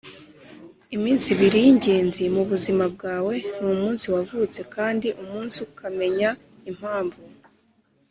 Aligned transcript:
iminsi 0.95 1.25
ibiri 1.35 1.57
yingenzi 1.65 2.21
mubuzima 2.35 2.83
bwawe 2.95 3.35
ni 3.59 3.65
umunsi 3.75 4.05
wavutse 4.13 4.59
kandi 4.75 5.07
umunsi 5.21 5.57
ukamenya 5.67 6.29
impamvu. 6.69 7.21